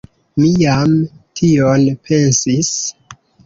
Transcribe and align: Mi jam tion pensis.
Mi 0.37 0.47
jam 0.61 0.95
tion 1.41 1.87
pensis. 2.09 2.77